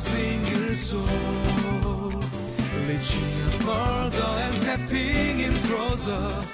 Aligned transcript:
single 0.00 0.74
soul. 0.74 1.02
And 4.44 4.54
stepping 4.62 5.40
in 5.40 5.54
closer. 5.68 6.44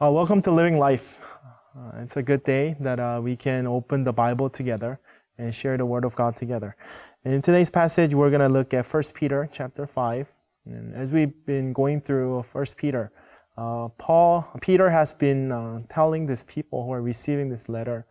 Uh, 0.00 0.10
welcome 0.10 0.42
to 0.42 0.50
Living 0.50 0.78
Life. 0.78 1.23
Uh, 1.76 1.90
it's 1.98 2.16
a 2.16 2.22
good 2.22 2.44
day 2.44 2.76
that 2.78 3.00
uh, 3.00 3.20
we 3.20 3.34
can 3.34 3.66
open 3.66 4.04
the 4.04 4.12
Bible 4.12 4.48
together 4.48 5.00
and 5.38 5.52
share 5.52 5.76
the 5.76 5.84
Word 5.84 6.04
of 6.04 6.14
God 6.14 6.36
together. 6.36 6.76
In 7.24 7.42
today's 7.42 7.68
passage, 7.68 8.14
we're 8.14 8.30
going 8.30 8.42
to 8.42 8.48
look 8.48 8.72
at 8.72 8.86
1 8.86 9.02
Peter 9.12 9.48
chapter 9.50 9.84
5. 9.84 10.32
And 10.66 10.94
as 10.94 11.12
we've 11.12 11.34
been 11.46 11.72
going 11.72 12.00
through 12.00 12.42
1 12.42 12.66
Peter, 12.76 13.10
uh, 13.58 13.88
Paul, 13.98 14.46
Peter 14.60 14.88
has 14.88 15.14
been 15.14 15.50
uh, 15.50 15.80
telling 15.88 16.26
these 16.26 16.44
people 16.44 16.84
who 16.84 16.92
are 16.92 17.02
receiving 17.02 17.48
this 17.48 17.68
letter 17.68 18.06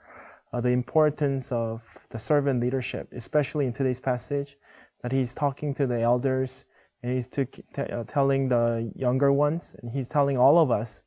uh, 0.51 0.59
the 0.59 0.69
importance 0.69 1.49
of 1.53 1.81
the 2.09 2.19
servant 2.19 2.59
leadership, 2.59 3.07
especially 3.13 3.65
in 3.65 3.71
today's 3.71 4.01
passage, 4.01 4.57
that 5.03 5.13
he's 5.13 5.33
talking 5.33 5.73
to 5.75 5.87
the 5.87 6.01
elders 6.01 6.65
and 7.01 7.13
he's 7.13 7.27
to, 7.27 7.47
uh, 7.77 8.03
telling 8.03 8.49
the 8.49 8.91
younger 8.95 9.31
ones, 9.31 9.75
and 9.81 9.91
he's 9.91 10.07
telling 10.09 10.37
all 10.37 10.57
of 10.57 10.69
us 10.69 11.01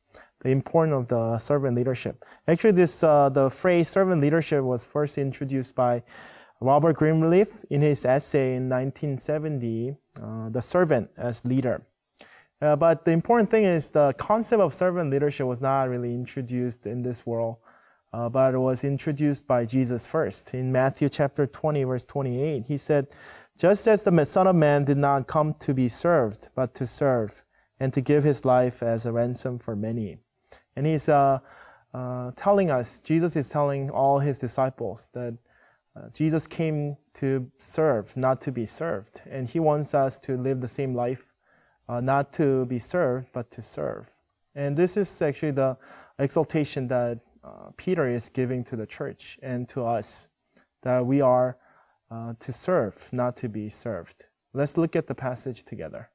the 0.47 0.53
importance 0.53 0.95
of 0.95 1.07
the 1.09 1.37
servant 1.37 1.75
leadership. 1.75 2.23
Actually, 2.47 2.71
this 2.71 3.03
uh, 3.03 3.27
the 3.27 3.49
phrase 3.49 3.89
servant 3.89 4.21
leadership 4.21 4.63
was 4.63 4.85
first 4.85 5.17
introduced 5.17 5.75
by 5.75 6.01
Robert 6.61 6.95
Greenleaf 6.95 7.49
in 7.69 7.81
his 7.81 8.05
essay 8.05 8.55
in 8.55 8.69
1970, 8.69 9.97
uh, 10.23 10.47
"The 10.47 10.61
Servant 10.61 11.09
as 11.17 11.43
Leader." 11.43 11.81
Uh, 12.61 12.77
but 12.77 13.03
the 13.03 13.11
important 13.11 13.49
thing 13.49 13.65
is 13.65 13.91
the 13.91 14.13
concept 14.13 14.61
of 14.61 14.73
servant 14.73 15.11
leadership 15.11 15.45
was 15.45 15.59
not 15.59 15.89
really 15.89 16.13
introduced 16.13 16.87
in 16.87 17.01
this 17.01 17.25
world, 17.25 17.57
uh, 18.13 18.29
but 18.29 18.53
it 18.53 18.59
was 18.69 18.85
introduced 18.85 19.47
by 19.47 19.65
Jesus 19.65 20.07
first. 20.07 20.53
In 20.53 20.71
Matthew 20.71 21.09
chapter 21.09 21.45
20, 21.45 21.83
verse 21.83 22.05
28, 22.05 22.63
he 22.63 22.77
said, 22.77 23.07
"Just 23.57 23.85
as 23.85 24.03
the 24.03 24.25
Son 24.25 24.47
of 24.47 24.55
Man 24.55 24.85
did 24.85 24.97
not 24.97 25.27
come 25.27 25.55
to 25.55 25.73
be 25.73 25.89
served, 25.89 26.47
but 26.55 26.73
to 26.75 26.87
serve, 26.87 27.43
and 27.81 27.91
to 27.93 27.99
give 27.99 28.23
his 28.23 28.45
life 28.45 28.81
as 28.81 29.05
a 29.05 29.11
ransom 29.11 29.59
for 29.59 29.75
many." 29.75 30.21
And 30.77 30.85
he's 30.85 31.09
uh, 31.09 31.39
uh, 31.91 32.29
telling 32.35 32.69
us, 32.69 32.99
Jesus 32.99 33.35
is 33.35 33.49
telling 33.49 33.89
all 33.89 34.19
his 34.19 34.37
disciples 34.37 35.09
that 35.13 35.35
uh, 35.95 36.09
Jesus 36.13 36.45
came 36.45 36.97
to 37.15 37.49
serve, 37.57 38.15
not 38.15 38.39
to 38.41 38.51
be 38.51 38.67
served. 38.67 39.23
And 39.27 39.49
he 39.49 39.59
wants 39.59 39.95
us 39.95 40.19
to 40.19 40.37
live 40.37 40.61
the 40.61 40.67
same 40.67 40.93
life, 40.93 41.33
uh, 41.89 41.99
not 41.99 42.31
to 42.33 42.67
be 42.67 42.77
served, 42.77 43.29
but 43.33 43.49
to 43.51 43.63
serve. 43.63 44.11
And 44.53 44.77
this 44.77 44.97
is 44.97 45.19
actually 45.19 45.53
the 45.53 45.77
exaltation 46.19 46.87
that 46.89 47.21
uh, 47.43 47.71
Peter 47.75 48.07
is 48.07 48.29
giving 48.29 48.63
to 48.65 48.75
the 48.75 48.85
church 48.85 49.39
and 49.41 49.67
to 49.69 49.83
us, 49.83 50.27
that 50.83 51.03
we 51.03 51.21
are 51.21 51.57
uh, 52.11 52.33
to 52.39 52.51
serve, 52.51 53.09
not 53.11 53.35
to 53.37 53.49
be 53.49 53.67
served. 53.67 54.25
Let's 54.53 54.77
look 54.77 54.95
at 54.95 55.07
the 55.07 55.15
passage 55.15 55.63
together. 55.63 56.11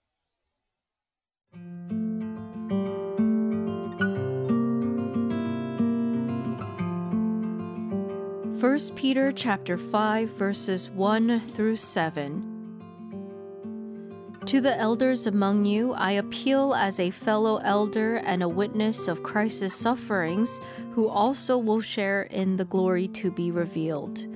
1 8.62 8.78
Peter 8.94 9.32
chapter 9.32 9.76
5 9.76 10.28
verses 10.28 10.88
1 10.90 11.40
through 11.40 11.74
7. 11.74 12.78
To 14.46 14.60
the 14.60 14.78
elders 14.78 15.26
among 15.26 15.64
you, 15.64 15.92
I 15.94 16.12
appeal 16.12 16.72
as 16.72 17.00
a 17.00 17.10
fellow 17.10 17.56
elder 17.64 18.18
and 18.18 18.40
a 18.40 18.48
witness 18.48 19.08
of 19.08 19.24
Christ's 19.24 19.74
sufferings, 19.74 20.60
who 20.92 21.08
also 21.08 21.58
will 21.58 21.80
share 21.80 22.22
in 22.30 22.54
the 22.54 22.64
glory 22.64 23.08
to 23.08 23.32
be 23.32 23.50
revealed. 23.50 24.28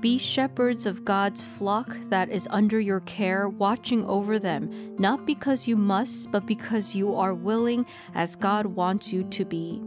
Be 0.00 0.16
shepherds 0.16 0.86
of 0.86 1.04
God's 1.04 1.42
flock 1.42 1.96
that 2.04 2.28
is 2.28 2.46
under 2.52 2.78
your 2.78 3.00
care, 3.00 3.48
watching 3.48 4.04
over 4.04 4.38
them, 4.38 4.94
not 4.96 5.26
because 5.26 5.66
you 5.66 5.74
must, 5.74 6.30
but 6.30 6.46
because 6.46 6.94
you 6.94 7.16
are 7.16 7.34
willing, 7.34 7.84
as 8.14 8.36
God 8.36 8.64
wants 8.64 9.12
you 9.12 9.24
to 9.24 9.44
be 9.44 9.82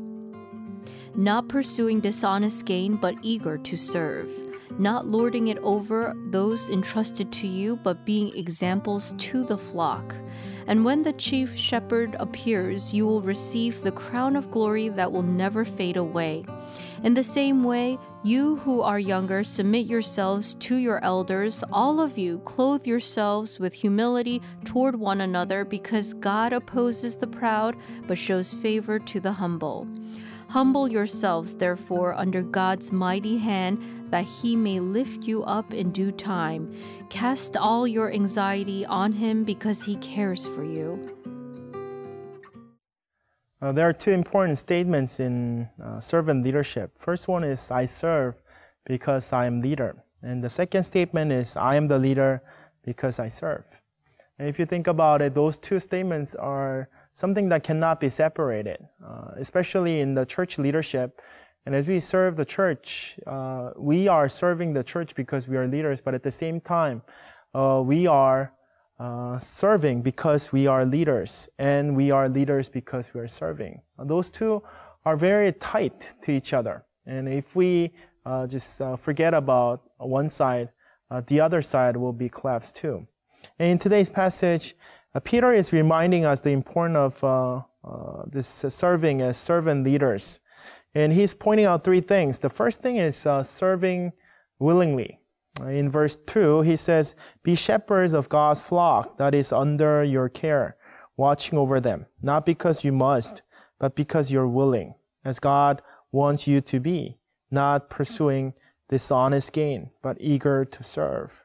not 1.16 1.48
pursuing 1.48 2.00
dishonest 2.00 2.66
gain, 2.66 2.96
but 2.96 3.16
eager 3.22 3.58
to 3.58 3.78
serve, 3.78 4.31
not 4.78 5.08
lording 5.08 5.48
it 5.48 5.58
over 5.59 6.14
those 6.28 6.70
entrusted 6.70 7.31
to 7.31 7.48
you, 7.48 7.76
but 7.78 8.06
being 8.06 8.36
examples 8.36 9.14
to 9.18 9.44
the 9.44 9.58
flock. 9.58 10.16
And 10.68 10.84
when 10.84 11.04
the 11.04 11.14
chief 11.14 11.56
shepherd 11.56 12.16
appears, 12.20 12.92
you 12.92 13.06
will 13.06 13.22
receive 13.22 13.81
the 13.81 13.92
crown 13.92 14.36
of 14.36 14.50
glory 14.50 14.90
that 14.90 15.12
will 15.12 15.22
never 15.22 15.64
fade 15.64 15.96
away. 15.96 16.44
In 17.04 17.14
the 17.14 17.24
same 17.24 17.64
way, 17.64 18.00
you 18.24 18.56
who 18.58 18.81
are 18.81 19.00
younger, 19.00 19.44
submit 19.44 19.86
yourselves 19.86 20.56
to 20.56 20.78
your 20.78 21.04
elders. 21.04 21.64
All 21.72 22.00
of 22.00 22.18
you, 22.18 22.40
clothe 22.40 22.88
yourselves 22.88 23.59
with 23.59 23.74
humility 23.74 24.42
toward 24.66 24.96
one 24.96 25.22
another, 25.22 25.64
because 25.64 26.16
God 26.16 26.52
opposes 26.52 27.16
the 27.16 27.28
proud, 27.28 27.75
but 28.08 28.18
shows 28.18 28.52
favor 28.52 28.98
to 28.98 29.20
the 29.20 29.34
humble. 29.34 29.88
Humble 30.50 30.88
yourselves, 30.88 31.56
therefore, 31.56 32.13
under 32.13 32.41
God's 32.41 32.91
mighty 32.91 33.38
hand, 33.38 33.81
that 34.11 34.25
he 34.25 34.56
may 34.56 34.79
lift 34.79 35.23
you 35.23 35.44
up 35.44 35.73
in 35.73 35.91
due 35.91 36.11
time. 36.11 36.73
Cast 37.09 37.57
all 37.57 37.88
your 37.88 38.11
anxiety 38.11 38.85
on 38.85 39.13
him 39.13 39.44
because 39.44 39.83
he 39.83 39.95
cares 39.97 40.47
for 40.47 40.63
you. 40.63 41.16
Uh, 43.61 43.72
there 43.72 43.88
are 43.88 43.94
two 43.94 44.11
important 44.11 44.57
statements 44.57 45.19
in 45.19 45.67
uh, 45.83 46.00
servant 46.00 46.44
leadership. 46.44 46.91
First 47.00 47.27
one 47.27 47.44
is 47.44 47.72
I 47.72 47.85
serve 47.85 48.35
because 48.85 49.33
I 49.33 49.47
am 49.47 49.62
leader. 49.62 49.95
And 50.22 50.44
the 50.44 50.50
second 50.50 50.83
statement 50.83 51.31
is 51.31 51.56
I 51.56 51.75
am 51.75 51.88
the 51.88 51.97
leader 51.97 52.44
because 52.83 53.19
I 53.19 53.27
serve. 53.27 53.63
And 54.38 54.47
if 54.47 54.59
you 54.59 54.66
think 54.66 54.88
about 54.88 55.22
it, 55.22 55.33
those 55.33 55.57
two 55.57 55.79
statements 55.79 56.35
are 56.35 56.89
something 57.16 57.48
that 57.48 57.64
cannot 57.64 58.02
be 58.02 58.09
separated, 58.09 58.78
uh, 59.03 59.31
especially 59.38 60.02
in 60.02 60.14
the 60.14 60.26
church 60.26 60.58
leadership. 60.58 61.22
And 61.66 61.74
as 61.74 61.88
we 61.88 62.02
serve 62.02 62.36
the 62.36 62.44
church, 62.44 63.18
uh, 63.26 63.72
we 63.78 64.09
are 64.09 64.28
serving 64.28 64.74
the 64.74 64.84
church 64.84 65.16
because 65.16 65.48
we 65.48 65.56
are 65.56 65.66
leaders, 65.66 66.02
but 66.02 66.14
at 66.14 66.24
the 66.24 66.31
same 66.31 66.59
time, 66.59 67.02
uh, 67.54 67.81
we 67.84 68.06
are 68.06 68.52
uh, 69.00 69.38
serving 69.38 70.02
because 70.02 70.52
we 70.52 70.68
are 70.68 70.86
leaders, 70.86 71.48
and 71.58 71.96
we 71.96 72.12
are 72.12 72.28
leaders 72.28 72.68
because 72.68 73.14
we 73.14 73.22
are 73.22 73.30
serving. 73.30 73.81
those 73.98 74.30
two 74.30 74.62
are 75.06 75.16
very 75.16 75.54
tight 75.54 76.16
to 76.22 76.31
each 76.34 76.52
other. 76.52 76.84
And 77.06 77.30
if 77.30 77.56
we 77.56 77.94
uh, 78.25 78.46
just 78.46 78.81
uh, 78.81 78.98
forget 78.98 79.34
about 79.34 79.84
one 79.98 80.28
side, 80.28 80.70
the 81.28 81.40
other 81.40 81.62
side 81.62 81.96
will 81.96 82.12
be 82.12 82.28
collapsed 82.28 82.75
too. 82.75 83.08
And 83.59 83.70
in 83.72 83.78
today's 83.78 84.09
passage, 84.09 84.75
uh, 84.75 84.94
Peter 85.24 85.53
is 85.53 85.72
reminding 85.72 86.26
us 86.26 86.42
the 86.42 86.52
importance 86.52 86.98
of 86.98 87.24
uh, 87.24 87.62
uh, 87.88 88.24
this 88.28 88.48
serving 88.48 89.22
as 89.22 89.38
servant 89.38 89.84
leaders. 89.84 90.40
And 90.94 91.12
he's 91.12 91.34
pointing 91.34 91.66
out 91.66 91.84
three 91.84 92.02
things. 92.02 92.40
The 92.40 92.50
first 92.50 92.81
thing 92.81 92.98
is 92.98 93.28
serving 93.44 94.14
willingly. 94.59 95.20
In 95.62 95.90
verse 95.90 96.18
2, 96.28 96.62
he 96.62 96.75
says, 96.75 97.16
Be 97.44 97.56
shepherds 97.56 98.14
of 98.14 98.28
God's 98.28 98.62
flock 98.62 99.18
that 99.18 99.34
is 99.34 99.54
under 99.54 100.04
your 100.04 100.28
care, 100.28 100.75
watching 101.16 101.58
over 101.58 101.80
them, 101.80 102.06
not 102.22 102.46
because 102.46 102.84
you 102.84 102.92
must, 102.92 103.42
but 103.80 103.96
because 103.96 104.31
you're 104.31 104.48
willing, 104.48 104.96
as 105.24 105.40
God 105.40 105.81
wants 106.12 106.48
you 106.48 106.59
to 106.62 106.80
be, 106.80 107.18
not 107.52 107.89
pursuing 107.89 108.54
dishonest 108.89 109.54
gain, 109.54 109.92
but 110.01 110.18
eager 110.19 110.66
to 110.66 110.84
serve. 110.84 111.44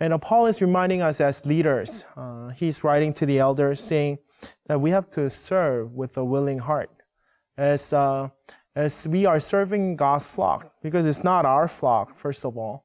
And 0.00 0.20
Paul 0.20 0.46
is 0.46 0.60
reminding 0.60 1.02
us 1.02 1.20
as 1.20 1.46
leaders, 1.46 2.04
uh, 2.16 2.48
he's 2.48 2.82
writing 2.82 3.12
to 3.14 3.26
the 3.26 3.38
elders 3.38 3.80
saying 3.80 4.18
that 4.66 4.80
we 4.80 4.90
have 4.90 5.08
to 5.10 5.30
serve 5.30 5.92
with 5.92 6.16
a 6.16 6.24
willing 6.24 6.58
heart. 6.58 6.90
As, 7.56 7.92
uh, 7.92 8.28
as 8.74 9.06
we 9.06 9.24
are 9.24 9.38
serving 9.38 9.96
God's 9.96 10.26
flock, 10.26 10.72
because 10.82 11.06
it's 11.06 11.22
not 11.22 11.46
our 11.46 11.68
flock, 11.68 12.16
first 12.16 12.44
of 12.44 12.58
all, 12.58 12.84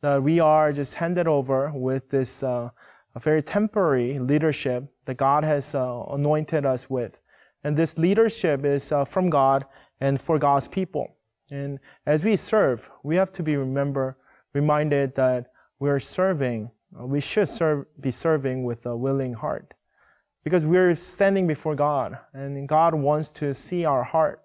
that 0.00 0.22
we 0.22 0.40
are 0.40 0.72
just 0.72 0.94
handed 0.94 1.26
over 1.26 1.70
with 1.74 2.08
this 2.08 2.42
uh, 2.42 2.70
very 3.16 3.42
temporary 3.42 4.18
leadership 4.18 4.84
that 5.04 5.16
God 5.16 5.44
has 5.44 5.74
uh, 5.74 6.04
anointed 6.10 6.66
us 6.66 6.88
with. 6.88 7.20
And 7.64 7.76
this 7.76 7.98
leadership 7.98 8.64
is 8.64 8.92
uh, 8.92 9.04
from 9.04 9.30
God 9.30 9.66
and 10.00 10.20
for 10.20 10.38
God's 10.38 10.68
people. 10.68 11.16
And 11.50 11.78
as 12.06 12.22
we 12.22 12.36
serve, 12.36 12.90
we 13.02 13.16
have 13.16 13.32
to 13.32 13.42
be 13.42 13.56
remember, 13.56 14.16
reminded 14.52 15.14
that 15.14 15.52
we're 15.78 16.00
serving, 16.00 16.70
uh, 16.98 17.06
we 17.06 17.20
should 17.20 17.48
serve, 17.48 17.86
be 18.00 18.10
serving 18.10 18.64
with 18.64 18.86
a 18.86 18.96
willing 18.96 19.34
heart. 19.34 19.74
Because 20.44 20.64
we're 20.64 20.94
standing 20.94 21.46
before 21.46 21.74
God, 21.74 22.18
and 22.32 22.68
God 22.68 22.94
wants 22.94 23.28
to 23.30 23.52
see 23.52 23.84
our 23.84 24.04
heart. 24.04 24.42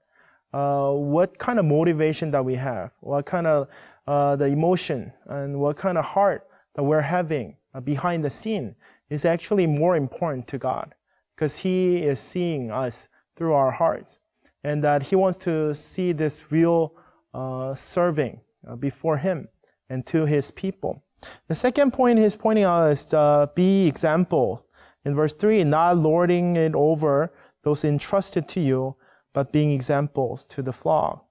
uh, 0.53 0.91
what 0.91 1.37
kind 1.37 1.59
of 1.59 1.65
motivation 1.65 2.31
that 2.31 2.43
we 2.43 2.55
have, 2.55 2.91
what 2.99 3.25
kind 3.25 3.47
of 3.47 3.67
uh, 4.07 4.35
the 4.35 4.45
emotion, 4.45 5.11
and 5.27 5.59
what 5.59 5.77
kind 5.77 5.97
of 5.97 6.05
heart 6.05 6.47
that 6.75 6.83
we're 6.83 7.01
having 7.01 7.55
uh, 7.73 7.79
behind 7.79 8.23
the 8.23 8.29
scene 8.29 8.75
is 9.09 9.25
actually 9.25 9.67
more 9.67 9.95
important 9.95 10.47
to 10.47 10.57
God 10.57 10.93
because 11.35 11.57
He 11.57 11.97
is 11.97 12.19
seeing 12.19 12.71
us 12.71 13.07
through 13.35 13.53
our 13.53 13.71
hearts, 13.71 14.19
and 14.63 14.83
that 14.83 15.03
He 15.03 15.15
wants 15.15 15.39
to 15.39 15.73
see 15.73 16.11
this 16.11 16.51
real 16.51 16.93
uh, 17.33 17.73
serving 17.73 18.41
uh, 18.67 18.75
before 18.75 19.17
Him 19.17 19.47
and 19.89 20.05
to 20.07 20.25
His 20.25 20.51
people. 20.51 21.03
The 21.47 21.55
second 21.55 21.91
point 21.91 22.19
He's 22.19 22.35
pointing 22.35 22.63
out 22.63 22.89
is 22.91 23.13
uh, 23.13 23.47
be 23.55 23.87
example. 23.87 24.65
In 25.05 25.15
verse 25.15 25.33
3, 25.33 25.63
not 25.63 25.97
lording 25.97 26.55
it 26.55 26.75
over 26.75 27.33
those 27.63 27.83
entrusted 27.85 28.47
to 28.49 28.59
you, 28.59 28.95
but 29.33 29.51
being 29.51 29.71
examples 29.71 30.45
to 30.47 30.61
the 30.61 30.73
flock. 30.73 31.25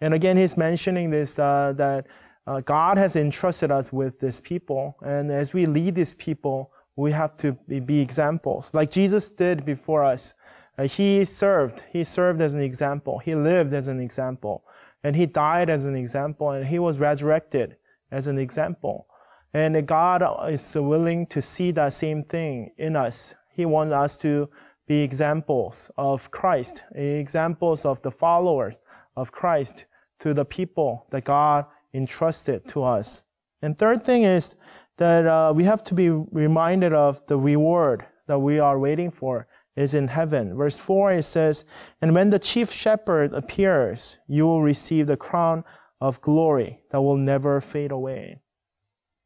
And 0.00 0.14
again, 0.14 0.36
he's 0.36 0.56
mentioning 0.56 1.10
this 1.10 1.38
uh, 1.38 1.72
that 1.76 2.06
uh, 2.46 2.60
God 2.60 2.98
has 2.98 3.16
entrusted 3.16 3.70
us 3.70 3.92
with 3.92 4.18
this 4.18 4.40
people, 4.40 4.96
and 5.02 5.30
as 5.30 5.52
we 5.52 5.66
lead 5.66 5.94
these 5.94 6.14
people, 6.14 6.72
we 6.96 7.10
have 7.10 7.36
to 7.38 7.52
be, 7.68 7.80
be 7.80 8.00
examples, 8.00 8.72
like 8.74 8.90
Jesus 8.90 9.30
did 9.30 9.64
before 9.64 10.04
us. 10.04 10.34
Uh, 10.76 10.84
he 10.84 11.24
served. 11.24 11.82
He 11.90 12.04
served 12.04 12.40
as 12.40 12.54
an 12.54 12.60
example. 12.60 13.18
He 13.18 13.34
lived 13.34 13.72
as 13.72 13.88
an 13.88 14.00
example, 14.00 14.64
and 15.02 15.16
he 15.16 15.26
died 15.26 15.70
as 15.70 15.84
an 15.84 15.96
example, 15.96 16.50
and 16.50 16.66
he 16.66 16.78
was 16.78 16.98
resurrected 16.98 17.76
as 18.10 18.26
an 18.26 18.38
example. 18.38 19.06
And 19.54 19.86
God 19.86 20.50
is 20.50 20.74
willing 20.74 21.26
to 21.28 21.40
see 21.40 21.70
that 21.70 21.92
same 21.92 22.24
thing 22.24 22.72
in 22.76 22.96
us. 22.96 23.34
He 23.52 23.64
wants 23.64 23.92
us 23.92 24.18
to 24.18 24.50
be 24.88 25.00
examples 25.00 25.92
of 25.96 26.30
Christ, 26.32 26.82
examples 26.92 27.84
of 27.84 28.02
the 28.02 28.10
followers 28.10 28.80
of 29.16 29.30
Christ 29.30 29.86
to 30.18 30.34
the 30.34 30.44
people 30.44 31.06
that 31.10 31.24
God 31.24 31.66
entrusted 31.94 32.66
to 32.68 32.82
us. 32.82 33.22
And 33.62 33.78
third 33.78 34.02
thing 34.02 34.24
is 34.24 34.56
that 34.98 35.26
uh, 35.26 35.52
we 35.54 35.62
have 35.64 35.84
to 35.84 35.94
be 35.94 36.10
reminded 36.10 36.92
of 36.92 37.24
the 37.28 37.38
reward 37.38 38.04
that 38.26 38.38
we 38.38 38.58
are 38.58 38.78
waiting 38.78 39.10
for 39.10 39.46
is 39.76 39.94
in 39.94 40.08
heaven. 40.08 40.56
Verse 40.56 40.78
4 40.78 41.12
it 41.12 41.22
says, 41.22 41.64
And 42.00 42.14
when 42.14 42.30
the 42.30 42.38
chief 42.38 42.72
shepherd 42.72 43.32
appears, 43.32 44.18
you 44.26 44.46
will 44.46 44.62
receive 44.62 45.06
the 45.06 45.16
crown 45.16 45.64
of 46.00 46.20
glory 46.20 46.80
that 46.90 47.00
will 47.00 47.16
never 47.16 47.60
fade 47.60 47.92
away. 47.92 48.40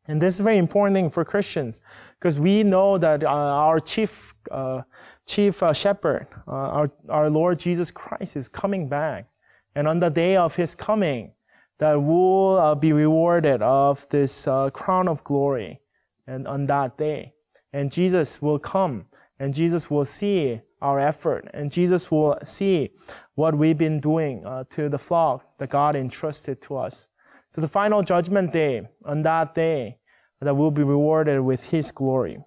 And 0.08 0.20
this 0.22 0.36
is 0.36 0.40
very 0.40 0.56
important 0.56 0.96
thing 0.96 1.10
for 1.10 1.22
Christians 1.22 1.82
because 2.18 2.40
we 2.40 2.62
know 2.62 2.96
that 2.96 3.22
uh, 3.22 3.28
our 3.28 3.78
chief 3.78 4.34
uh, 4.50 4.82
chief 5.26 5.62
uh, 5.62 5.74
shepherd, 5.74 6.26
uh, 6.48 6.50
our, 6.50 6.90
our 7.10 7.28
Lord 7.28 7.58
Jesus 7.58 7.90
Christ, 7.90 8.34
is 8.34 8.48
coming 8.48 8.88
back. 8.88 9.26
And 9.74 9.86
on 9.86 10.00
the 10.00 10.08
day 10.08 10.36
of 10.36 10.56
his 10.56 10.74
coming, 10.74 11.32
that 11.78 12.02
we'll 12.02 12.58
uh, 12.58 12.74
be 12.74 12.92
rewarded 12.94 13.60
of 13.60 14.08
this 14.08 14.48
uh, 14.48 14.70
crown 14.70 15.06
of 15.06 15.22
glory 15.24 15.80
and 16.26 16.48
on 16.48 16.66
that 16.66 16.96
day. 16.96 17.34
And 17.74 17.92
Jesus 17.92 18.40
will 18.40 18.58
come 18.58 19.04
and 19.38 19.52
Jesus 19.52 19.90
will 19.90 20.06
see 20.06 20.60
our 20.80 20.98
effort 20.98 21.48
and 21.52 21.70
Jesus 21.70 22.10
will 22.10 22.38
see 22.42 22.90
what 23.34 23.54
we've 23.54 23.76
been 23.76 24.00
doing 24.00 24.42
to 24.70 24.88
the 24.88 24.98
flock 24.98 25.58
that 25.58 25.68
God 25.68 25.94
entrusted 25.94 26.62
to 26.62 26.78
us. 26.78 27.08
So 27.50 27.60
the 27.60 27.68
final 27.68 28.02
judgment 28.02 28.52
day, 28.52 28.88
on 29.04 29.22
that 29.22 29.54
day, 29.54 29.98
that 30.40 30.54
we'll 30.54 30.70
be 30.70 30.82
rewarded 30.82 31.40
with 31.40 31.64
his 31.64 31.90
glory. 31.90 32.38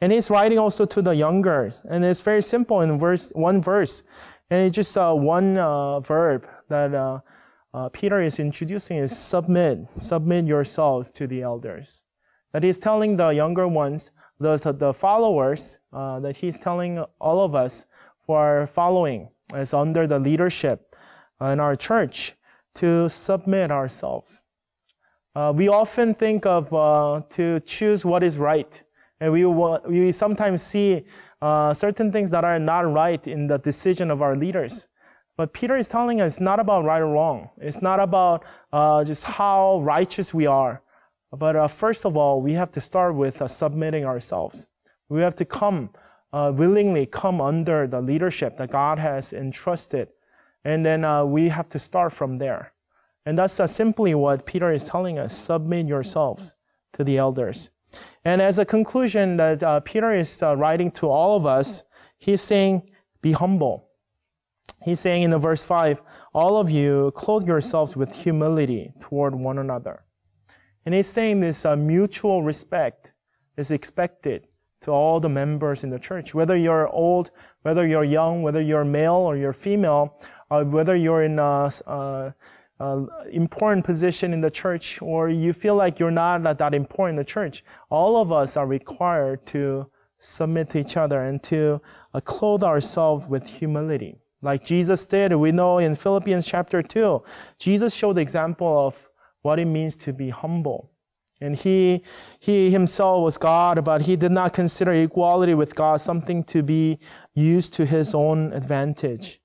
And 0.00 0.12
he's 0.12 0.30
writing 0.30 0.58
also 0.58 0.84
to 0.84 1.02
the 1.02 1.16
younger, 1.16 1.70
and 1.88 2.04
it's 2.04 2.20
very 2.20 2.42
simple 2.42 2.82
in 2.82 2.98
verse 2.98 3.32
one 3.34 3.62
verse, 3.62 4.02
and 4.50 4.66
it's 4.66 4.74
just 4.74 4.96
uh, 4.96 5.14
one 5.14 5.56
uh, 5.56 6.00
verb 6.00 6.46
that 6.68 6.94
uh, 6.94 7.20
uh, 7.72 7.88
Peter 7.88 8.20
is 8.20 8.38
introducing 8.38 8.98
is 8.98 9.16
submit, 9.16 9.78
submit 9.96 10.44
yourselves 10.44 11.10
to 11.12 11.26
the 11.26 11.42
elders. 11.42 12.02
That 12.52 12.62
he's 12.62 12.78
telling 12.78 13.16
the 13.16 13.30
younger 13.30 13.66
ones, 13.66 14.10
the 14.38 14.56
the 14.78 14.92
followers, 14.92 15.78
uh, 15.92 16.20
that 16.20 16.36
he's 16.36 16.58
telling 16.58 17.02
all 17.18 17.40
of 17.40 17.54
us 17.54 17.86
who 18.26 18.34
are 18.34 18.66
following 18.66 19.30
as 19.54 19.72
under 19.72 20.06
the 20.06 20.18
leadership 20.18 20.94
in 21.40 21.58
our 21.58 21.76
church 21.76 22.34
to 22.76 23.08
submit 23.08 23.70
ourselves. 23.70 24.40
Uh, 25.34 25.52
we 25.54 25.68
often 25.68 26.14
think 26.14 26.46
of 26.46 26.70
to 27.28 27.60
choose 27.60 28.04
what 28.04 28.22
is 28.22 28.38
right 28.38 28.82
and 29.20 29.32
we, 29.32 29.44
we 29.44 30.12
sometimes 30.12 30.62
see 30.62 31.04
uh, 31.40 31.72
certain 31.72 32.12
things 32.12 32.30
that 32.30 32.44
are 32.44 32.58
not 32.58 32.80
right 32.92 33.26
in 33.26 33.46
the 33.46 33.58
decision 33.58 34.10
of 34.10 34.20
our 34.22 34.36
leaders. 34.36 34.86
But 35.36 35.52
Peter 35.52 35.76
is 35.76 35.88
telling 35.88 36.20
us 36.20 36.34
it's 36.34 36.40
not 36.40 36.60
about 36.60 36.84
right 36.84 37.00
or 37.00 37.08
wrong. 37.08 37.50
It's 37.58 37.82
not 37.82 38.00
about 38.00 38.44
uh, 38.72 39.04
just 39.04 39.24
how 39.24 39.80
righteous 39.82 40.32
we 40.32 40.46
are. 40.46 40.82
But 41.32 41.56
uh, 41.56 41.68
first 41.68 42.06
of 42.06 42.16
all, 42.16 42.40
we 42.40 42.52
have 42.52 42.70
to 42.72 42.80
start 42.80 43.14
with 43.14 43.42
uh, 43.42 43.48
submitting 43.48 44.04
ourselves. 44.04 44.68
We 45.08 45.20
have 45.20 45.34
to 45.36 45.44
come, 45.44 45.90
uh, 46.32 46.52
willingly 46.54 47.06
come 47.06 47.40
under 47.40 47.86
the 47.86 48.00
leadership 48.00 48.56
that 48.58 48.70
God 48.70 48.98
has 48.98 49.32
entrusted. 49.32 50.08
And 50.66 50.84
then 50.84 51.04
uh, 51.04 51.24
we 51.24 51.48
have 51.48 51.68
to 51.68 51.78
start 51.78 52.12
from 52.12 52.38
there. 52.38 52.72
And 53.24 53.38
that's 53.38 53.60
simply 53.70 54.16
what 54.16 54.44
Peter 54.44 54.72
is 54.72 54.84
telling 54.84 55.16
us. 55.16 55.32
Submit 55.32 55.86
yourselves 55.86 56.56
to 56.94 57.04
the 57.04 57.18
elders. 57.18 57.70
And 58.24 58.42
as 58.42 58.58
a 58.58 58.64
conclusion 58.64 59.36
that 59.36 59.62
uh, 59.62 59.78
Peter 59.80 60.10
is 60.10 60.42
uh, 60.42 60.56
writing 60.56 60.90
to 60.92 61.08
all 61.08 61.36
of 61.36 61.46
us, 61.46 61.84
he's 62.18 62.40
saying, 62.40 62.90
be 63.22 63.30
humble. 63.30 63.90
He's 64.82 64.98
saying 64.98 65.22
in 65.22 65.30
the 65.30 65.38
verse 65.38 65.62
5, 65.62 66.02
all 66.34 66.56
of 66.56 66.68
you 66.68 67.12
clothe 67.14 67.46
yourselves 67.46 67.94
with 67.94 68.12
humility 68.12 68.92
toward 68.98 69.36
one 69.36 69.58
another. 69.58 70.02
And 70.84 70.92
he's 70.96 71.06
saying 71.06 71.38
this 71.38 71.64
uh, 71.64 71.76
mutual 71.76 72.42
respect 72.42 73.12
is 73.56 73.70
expected 73.70 74.48
to 74.80 74.90
all 74.90 75.20
the 75.20 75.28
members 75.28 75.84
in 75.84 75.90
the 75.90 75.98
church, 75.98 76.34
whether 76.34 76.56
you're 76.56 76.88
old, 76.88 77.30
whether 77.62 77.86
you're 77.86 78.04
young, 78.04 78.42
whether 78.42 78.60
you're 78.60 78.84
male 78.84 79.14
or 79.14 79.36
you're 79.36 79.52
female, 79.52 80.18
uh, 80.50 80.64
whether 80.64 80.94
you're 80.94 81.22
in 81.22 81.38
a, 81.38 81.70
uh, 81.86 82.30
uh, 82.78 83.06
important 83.30 83.84
position 83.84 84.32
in 84.32 84.40
the 84.40 84.50
church 84.50 85.00
or 85.00 85.28
you 85.28 85.52
feel 85.52 85.74
like 85.74 85.98
you're 85.98 86.10
not 86.10 86.58
that 86.58 86.74
important 86.74 87.18
in 87.18 87.24
the 87.24 87.24
church, 87.24 87.64
all 87.90 88.20
of 88.20 88.32
us 88.32 88.56
are 88.56 88.66
required 88.66 89.44
to 89.46 89.86
submit 90.18 90.70
to 90.70 90.78
each 90.78 90.96
other 90.96 91.22
and 91.22 91.42
to 91.42 91.80
uh, 92.14 92.20
clothe 92.20 92.62
ourselves 92.62 93.26
with 93.26 93.46
humility. 93.46 94.18
Like 94.42 94.64
Jesus 94.64 95.06
did, 95.06 95.34
we 95.34 95.52
know 95.52 95.78
in 95.78 95.96
Philippians 95.96 96.46
chapter 96.46 96.82
2, 96.82 97.22
Jesus 97.58 97.94
showed 97.94 98.14
the 98.14 98.20
example 98.20 98.86
of 98.86 99.08
what 99.42 99.58
it 99.58 99.64
means 99.64 99.96
to 99.96 100.12
be 100.12 100.28
humble. 100.28 100.90
And 101.40 101.54
he, 101.54 102.02
he 102.38 102.70
himself 102.70 103.22
was 103.22 103.38
God, 103.38 103.84
but 103.84 104.02
he 104.02 104.16
did 104.16 104.32
not 104.32 104.52
consider 104.52 104.92
equality 104.92 105.54
with 105.54 105.74
God 105.74 106.00
something 106.00 106.44
to 106.44 106.62
be 106.62 106.98
used 107.34 107.74
to 107.74 107.84
his 107.84 108.14
own 108.14 108.52
advantage 108.52 109.40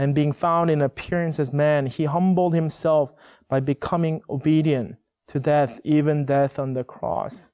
and 0.00 0.14
being 0.14 0.32
found 0.32 0.70
in 0.70 0.80
appearance 0.80 1.38
as 1.38 1.52
man, 1.52 1.84
he 1.84 2.06
humbled 2.06 2.54
himself 2.54 3.12
by 3.50 3.60
becoming 3.60 4.22
obedient 4.30 4.96
to 5.28 5.38
death, 5.38 5.78
even 5.84 6.24
death 6.24 6.58
on 6.58 6.72
the 6.72 6.82
cross. 6.82 7.52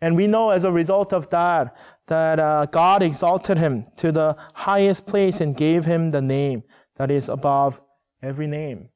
And 0.00 0.14
we 0.14 0.28
know 0.28 0.50
as 0.50 0.62
a 0.62 0.70
result 0.70 1.12
of 1.12 1.28
that, 1.30 1.76
that 2.06 2.38
uh, 2.38 2.66
God 2.66 3.02
exalted 3.02 3.58
him 3.58 3.84
to 3.96 4.12
the 4.12 4.36
highest 4.54 5.04
place 5.08 5.40
and 5.40 5.56
gave 5.56 5.84
him 5.84 6.12
the 6.12 6.22
name 6.22 6.62
that 6.94 7.10
is 7.10 7.28
above 7.28 7.80
every 8.22 8.46
name. 8.46 8.88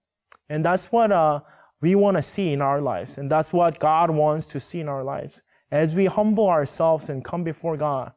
And 0.48 0.64
that's 0.64 0.86
what 0.92 1.10
uh, 1.10 1.40
we 1.80 1.96
want 1.96 2.16
to 2.16 2.22
see 2.22 2.52
in 2.52 2.62
our 2.62 2.80
lives. 2.80 3.18
And 3.18 3.28
that's 3.28 3.52
what 3.52 3.80
God 3.80 4.08
wants 4.08 4.46
to 4.48 4.60
see 4.60 4.78
in 4.78 4.88
our 4.88 5.02
lives. 5.02 5.42
As 5.72 5.96
we 5.96 6.06
humble 6.06 6.48
ourselves 6.48 7.08
and 7.08 7.24
come 7.24 7.42
before 7.42 7.76
God, 7.76 8.12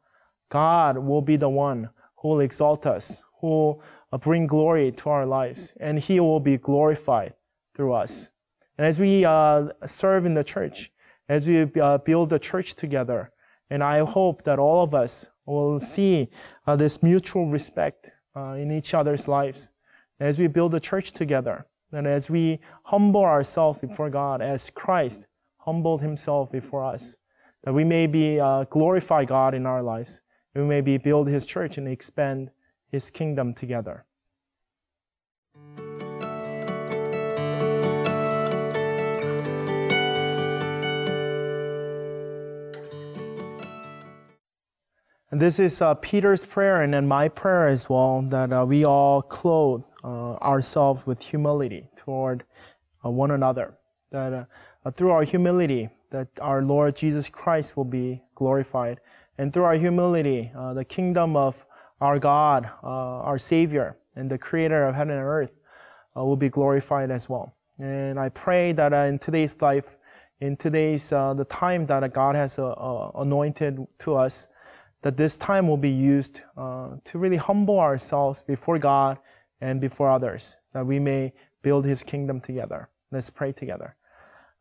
God 0.50 0.98
will 0.98 1.20
be 1.20 1.34
the 1.34 1.48
one 1.48 1.90
who 2.18 2.28
will 2.28 2.40
exalt 2.40 2.86
us, 2.86 3.24
who 3.42 3.48
will 3.48 3.82
uh, 4.12 4.16
bring 4.16 4.46
glory 4.46 4.90
to 4.92 5.10
our 5.10 5.26
lives, 5.26 5.74
and 5.78 5.98
He 5.98 6.20
will 6.20 6.40
be 6.40 6.56
glorified 6.56 7.34
through 7.74 7.92
us. 7.92 8.30
And 8.78 8.86
as 8.86 8.98
we 8.98 9.24
uh, 9.24 9.68
serve 9.84 10.24
in 10.24 10.32
the 10.32 10.44
church, 10.44 10.90
as 11.28 11.46
we 11.46 11.70
uh, 11.80 11.98
build 11.98 12.30
the 12.30 12.38
church 12.38 12.74
together, 12.74 13.32
and 13.68 13.82
I 13.82 14.04
hope 14.04 14.44
that 14.44 14.58
all 14.58 14.82
of 14.82 14.94
us 14.94 15.28
will 15.44 15.80
see 15.80 16.28
uh, 16.66 16.76
this 16.76 17.02
mutual 17.02 17.46
respect 17.50 18.10
uh, 18.36 18.52
in 18.52 18.70
each 18.70 18.94
other's 18.94 19.28
lives. 19.28 19.70
As 20.20 20.38
we 20.38 20.46
build 20.46 20.72
the 20.72 20.80
church 20.80 21.12
together, 21.12 21.66
and 21.90 22.06
as 22.06 22.30
we 22.30 22.60
humble 22.84 23.22
ourselves 23.22 23.80
before 23.80 24.08
God, 24.08 24.40
as 24.40 24.70
Christ 24.70 25.26
humbled 25.58 26.00
Himself 26.00 26.50
before 26.52 26.84
us, 26.84 27.16
that 27.64 27.72
we 27.72 27.84
may 27.84 28.06
be 28.06 28.38
uh, 28.38 28.64
glorify 28.64 29.24
God 29.24 29.54
in 29.54 29.66
our 29.66 29.82
lives, 29.82 30.20
we 30.54 30.62
may 30.62 30.80
be 30.80 30.96
build 30.96 31.28
His 31.28 31.44
church 31.44 31.76
and 31.76 31.88
expand 31.88 32.50
his 32.92 33.10
kingdom 33.10 33.54
together. 33.54 34.04
And 45.30 45.40
this 45.40 45.58
is 45.58 45.80
uh, 45.80 45.94
Peter's 45.94 46.44
prayer 46.44 46.82
and 46.82 46.92
then 46.92 47.08
my 47.08 47.26
prayer 47.26 47.66
as 47.66 47.88
well 47.88 48.20
that 48.28 48.52
uh, 48.52 48.66
we 48.68 48.84
all 48.84 49.22
clothe 49.22 49.82
uh, 50.04 50.34
ourselves 50.34 51.06
with 51.06 51.22
humility 51.22 51.88
toward 51.96 52.44
uh, 53.02 53.08
one 53.08 53.30
another. 53.30 53.78
That 54.10 54.46
uh, 54.84 54.90
through 54.90 55.10
our 55.10 55.24
humility, 55.24 55.88
that 56.10 56.28
our 56.42 56.60
Lord 56.60 56.96
Jesus 56.96 57.30
Christ 57.30 57.78
will 57.78 57.86
be 57.86 58.20
glorified, 58.34 59.00
and 59.38 59.54
through 59.54 59.64
our 59.64 59.76
humility, 59.76 60.52
uh, 60.54 60.74
the 60.74 60.84
kingdom 60.84 61.34
of 61.34 61.64
our 62.02 62.18
God, 62.18 62.68
uh, 62.82 63.28
our 63.30 63.38
Savior, 63.38 63.96
and 64.16 64.28
the 64.28 64.36
Creator 64.36 64.88
of 64.88 64.94
heaven 64.94 65.14
and 65.14 65.24
earth 65.24 65.52
uh, 66.16 66.24
will 66.24 66.36
be 66.36 66.48
glorified 66.48 67.10
as 67.12 67.28
well. 67.28 67.54
And 67.78 68.18
I 68.18 68.28
pray 68.28 68.72
that 68.72 68.92
in 68.92 69.18
today's 69.20 69.54
life, 69.62 69.96
in 70.40 70.56
today's 70.56 71.10
the 71.10 71.46
time 71.48 71.86
that 71.86 72.12
God 72.12 72.34
has 72.34 72.58
anointed 72.58 73.86
to 74.00 74.16
us, 74.16 74.48
that 75.02 75.16
this 75.16 75.36
time 75.36 75.68
will 75.68 75.76
be 75.76 75.90
used 75.90 76.42
to 76.56 77.12
really 77.14 77.36
humble 77.36 77.78
ourselves 77.78 78.42
before 78.42 78.78
God 78.78 79.18
and 79.60 79.80
before 79.80 80.10
others, 80.10 80.56
that 80.74 80.84
we 80.84 80.98
may 80.98 81.32
build 81.62 81.84
His 81.86 82.02
kingdom 82.02 82.40
together. 82.40 82.88
Let's 83.12 83.30
pray 83.30 83.52
together. 83.52 83.94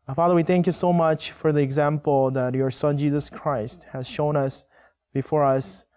Uh, 0.07 0.13
Father, 0.13 0.35
we 0.35 0.43
thank 0.43 0.67
you 0.67 0.73
so 0.73 0.93
much 0.93 1.31
for 1.31 1.51
the 1.51 1.61
example 1.61 2.31
that 2.31 2.53
your 2.53 2.69
Son 2.69 2.97
Jesus 2.97 3.29
Christ 3.29 3.85
has 3.91 4.07
shown 4.07 4.35
us 4.35 4.65
before 5.13 5.43
us 5.43 5.85
uh, 5.85 5.87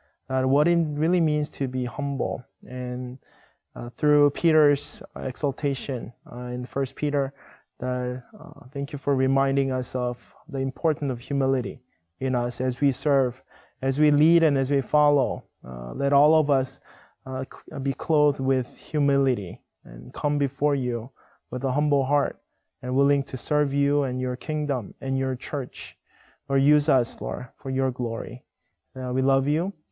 what 0.42 0.68
it 0.68 0.78
really 0.78 1.20
means 1.20 1.50
to 1.50 1.68
be 1.68 1.84
humble. 1.84 2.44
And 2.66 3.18
uh, 3.76 3.90
through 3.96 4.30
Peter's 4.30 5.02
exaltation 5.16 6.12
uh, 6.30 6.46
in 6.46 6.64
First 6.64 6.96
Peter, 6.96 7.32
that 7.80 8.22
uh, 8.38 8.66
thank 8.72 8.92
you 8.92 8.98
for 8.98 9.14
reminding 9.16 9.72
us 9.72 9.94
of 9.94 10.34
the 10.48 10.58
importance 10.58 11.10
of 11.10 11.20
humility 11.20 11.80
in 12.20 12.34
us 12.34 12.60
as 12.60 12.80
we 12.80 12.92
serve, 12.92 13.42
as 13.82 13.98
we 13.98 14.10
lead, 14.10 14.42
and 14.42 14.56
as 14.56 14.70
we 14.70 14.80
follow. 14.80 15.44
Uh, 15.66 15.92
let 15.94 16.12
all 16.12 16.34
of 16.34 16.50
us 16.50 16.80
be 17.82 17.94
clothed 17.94 18.40
with 18.40 18.76
humility 18.76 19.60
and 19.84 20.12
come 20.12 20.38
before 20.38 20.74
you 20.74 21.10
with 21.50 21.64
a 21.64 21.72
humble 21.72 22.04
heart 22.04 22.38
and 22.82 22.94
willing 22.94 23.22
to 23.22 23.36
serve 23.36 23.72
you 23.72 24.02
and 24.02 24.20
your 24.20 24.36
kingdom 24.36 24.94
and 25.00 25.16
your 25.16 25.34
church. 25.34 25.96
Lord, 26.48 26.62
use 26.62 26.88
us, 26.88 27.20
Lord, 27.20 27.48
for 27.56 27.70
your 27.70 27.90
glory. 27.90 28.42
Uh, 28.94 29.10
we 29.12 29.22
love 29.22 29.48
you. 29.48 29.72